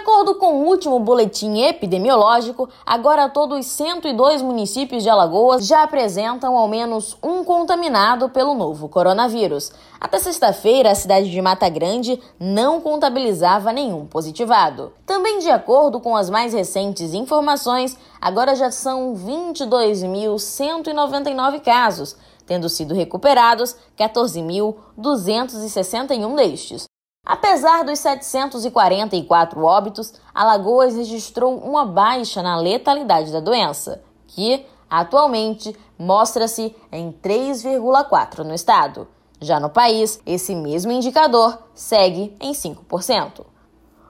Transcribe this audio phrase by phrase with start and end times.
[0.00, 6.56] Acordo com o último boletim epidemiológico, agora todos os 102 municípios de Alagoas já apresentam
[6.56, 9.70] ao menos um contaminado pelo novo coronavírus.
[10.00, 14.94] Até sexta-feira, a cidade de Mata Grande não contabilizava nenhum positivado.
[15.04, 22.94] Também de acordo com as mais recentes informações, agora já são 22.199 casos, tendo sido
[22.94, 26.89] recuperados 14.261 destes.
[27.30, 36.74] Apesar dos 744 óbitos, Alagoas registrou uma baixa na letalidade da doença, que atualmente mostra-se
[36.90, 39.06] em 3,4 no estado.
[39.40, 43.46] Já no país, esse mesmo indicador segue em 5%.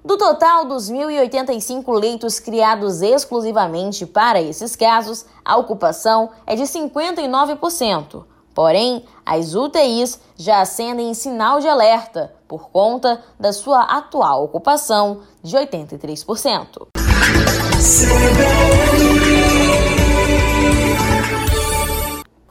[0.02, 8.24] Do total dos 1.085 leitos criados exclusivamente para esses casos, a ocupação é de 59%.
[8.54, 15.20] Porém, as UTIs já acendem em sinal de alerta por conta da sua atual ocupação
[15.42, 16.88] de 83%.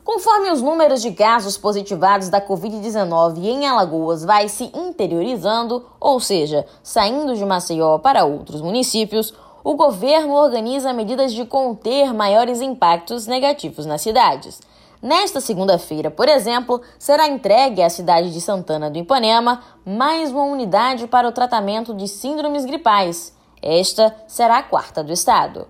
[0.04, 6.66] Conforme os números de casos positivados da Covid-19 em Alagoas vai se interiorizando, ou seja,
[6.82, 9.34] saindo de Maceió para outros municípios,
[9.64, 14.60] o governo organiza medidas de conter maiores impactos negativos nas cidades.
[15.02, 21.08] Nesta segunda-feira, por exemplo, será entregue à cidade de Santana do Ipanema mais uma unidade
[21.08, 23.34] para o tratamento de síndromes gripais.
[23.62, 25.70] Esta será a quarta do estado.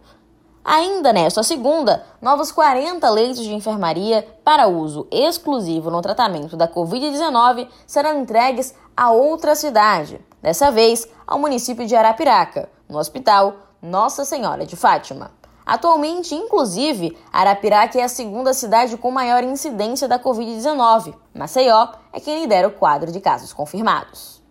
[0.65, 7.67] Ainda nesta segunda, novos 40 leitos de enfermaria para uso exclusivo no tratamento da Covid-19
[7.85, 14.65] serão entregues a outra cidade, dessa vez ao município de Arapiraca, no Hospital Nossa Senhora
[14.65, 15.38] de Fátima.
[15.69, 21.13] Atualmente, inclusive, Arapiraca é a segunda cidade com maior incidência da Covid-19.
[21.31, 24.41] Maceió é quem lidera o quadro de casos confirmados.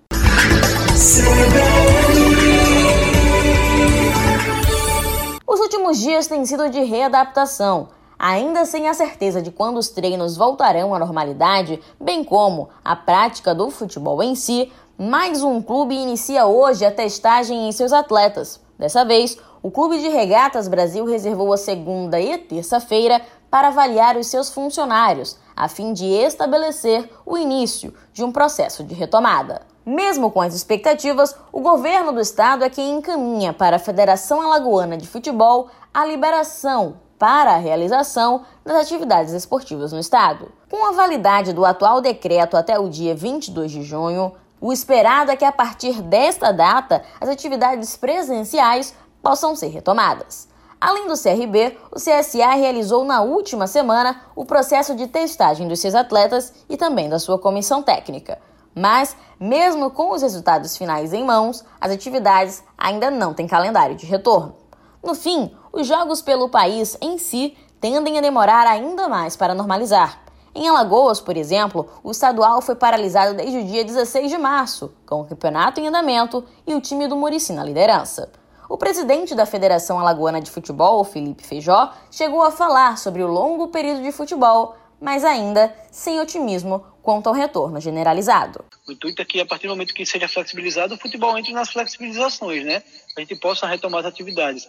[5.45, 7.89] Os últimos dias têm sido de readaptação.
[8.17, 13.53] Ainda sem a certeza de quando os treinos voltarão à normalidade, bem como a prática
[13.53, 18.61] do futebol em si, mais um clube inicia hoje a testagem em seus atletas.
[18.79, 23.21] Dessa vez, o Clube de Regatas Brasil reservou a segunda e terça-feira
[23.51, 28.95] para avaliar os seus funcionários, a fim de estabelecer o início de um processo de
[28.95, 29.63] retomada.
[29.85, 34.97] Mesmo com as expectativas, o governo do estado é quem encaminha para a Federação Alagoana
[34.97, 40.53] de Futebol a liberação para a realização das atividades esportivas no estado.
[40.71, 45.37] Com a validade do atual decreto até o dia 22 de junho, o esperado é
[45.37, 50.49] que a partir desta data as atividades presenciais possam ser retomadas.
[50.81, 55.95] Além do CRB, o CSA realizou na última semana o processo de testagem dos seus
[55.95, 58.39] atletas e também da sua comissão técnica.
[58.75, 64.07] Mas, mesmo com os resultados finais em mãos, as atividades ainda não têm calendário de
[64.07, 64.55] retorno.
[65.03, 70.21] No fim, os jogos pelo país em si tendem a demorar ainda mais para normalizar.
[70.55, 75.21] Em Alagoas, por exemplo, o estadual foi paralisado desde o dia 16 de março, com
[75.21, 78.31] o campeonato em andamento e o time do Murici na liderança.
[78.69, 83.69] O presidente da Federação Alagoana de Futebol, Felipe Feijó, chegou a falar sobre o longo
[83.69, 88.63] período de futebol, mas ainda sem otimismo quanto ao retorno generalizado.
[88.87, 91.71] O intuito é que, a partir do momento que seja flexibilizado, o futebol entre nas
[91.71, 92.83] flexibilizações, né?
[93.17, 94.69] A gente possa retomar as atividades.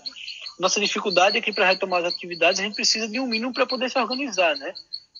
[0.57, 3.66] Nossa dificuldade é que, para retomar as atividades, a gente precisa de um mínimo para
[3.66, 4.74] poder se organizar, né?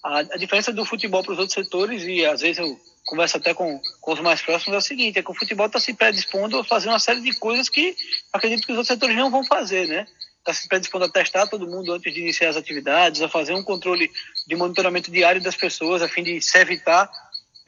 [0.06, 3.54] A, a diferença do futebol para os outros setores, e às vezes eu converso até
[3.54, 6.60] com, com os mais próximos, é o seguinte, é que o futebol está se predispondo
[6.60, 7.96] a fazer uma série de coisas que
[8.32, 10.06] acredito que os outros setores não vão fazer, né?
[10.38, 13.64] Está se predispondo a testar todo mundo antes de iniciar as atividades, a fazer um
[13.64, 14.12] controle
[14.48, 17.10] de monitoramento diário das pessoas, a fim de se evitar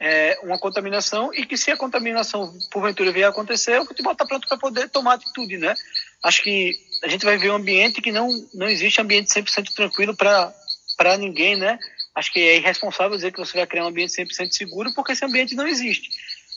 [0.00, 4.24] é, uma contaminação e que se a contaminação porventura vier a acontecer, o futebol está
[4.24, 5.74] pronto para poder tomar atitude, né?
[6.22, 6.72] Acho que
[7.02, 11.56] a gente vai ver um ambiente que não, não existe ambiente 100% tranquilo para ninguém,
[11.56, 11.78] né?
[12.14, 15.24] Acho que é irresponsável dizer que você vai criar um ambiente 100% seguro, porque esse
[15.24, 16.10] ambiente não existe.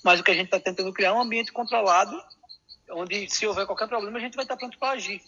[0.04, 2.20] Mas o que a gente está tentando criar é um ambiente controlado,
[2.92, 5.22] onde se houver qualquer problema, a gente vai estar pronto para agir.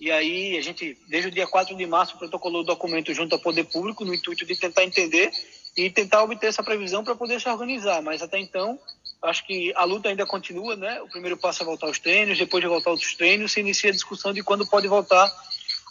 [0.00, 3.40] E aí, a gente, desde o dia 4 de março, protocolou o documento junto ao
[3.40, 5.30] Poder Público, no intuito de tentar entender
[5.76, 8.00] e tentar obter essa previsão para poder se organizar.
[8.00, 8.78] Mas até então,
[9.22, 11.00] acho que a luta ainda continua, né?
[11.02, 13.92] O primeiro passo é voltar aos treinos, depois de voltar aos treinos, se inicia a
[13.92, 15.32] discussão de quando pode voltar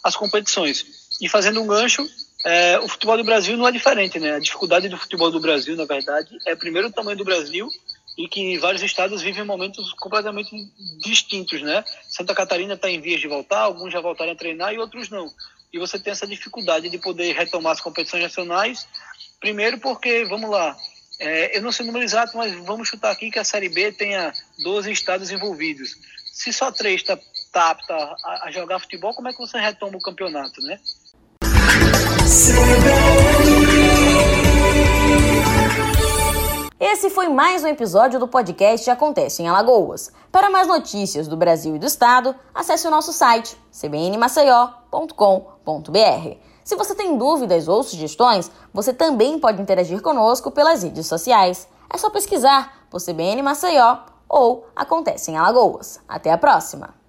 [0.02, 0.86] às competições.
[1.20, 2.06] E fazendo um gancho,
[2.44, 4.36] é, o futebol do Brasil não é diferente, né?
[4.36, 7.68] A dificuldade do futebol do Brasil, na verdade, é primeiro o tamanho do Brasil
[8.16, 10.50] e que vários estados vivem momentos completamente
[11.00, 11.84] distintos, né?
[12.08, 15.32] Santa Catarina está em vias de voltar, alguns já voltaram a treinar e outros não.
[15.72, 18.88] E você tem essa dificuldade de poder retomar as competições nacionais,
[19.40, 20.76] primeiro porque, vamos lá,
[21.20, 23.92] é, eu não sei o número exato, mas vamos chutar aqui que a Série B
[23.92, 24.32] tenha
[24.62, 25.96] 12 estados envolvidos.
[26.32, 27.18] Se só três está
[27.52, 30.78] tá apta a, a jogar futebol, como é que você retoma o campeonato, né?
[36.78, 40.12] Esse foi mais um episódio do podcast Acontece em Alagoas.
[40.30, 46.36] Para mais notícias do Brasil e do Estado, acesse o nosso site cbnmaceió.com.br.
[46.62, 51.66] Se você tem dúvidas ou sugestões, você também pode interagir conosco pelas redes sociais.
[51.88, 55.98] É só pesquisar por CBN Maceió ou Acontece em Alagoas.
[56.06, 57.07] Até a próxima!